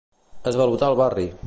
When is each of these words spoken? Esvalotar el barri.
Esvalotar 0.53 0.91
el 0.95 1.01
barri. 1.03 1.33